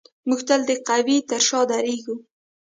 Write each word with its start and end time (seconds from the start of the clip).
موږ 0.27 0.39
تل 0.47 0.61
د 0.69 0.71
قوي 0.87 1.17
تر 1.29 1.41
شا 1.47 1.61
درېږو. 1.69 2.15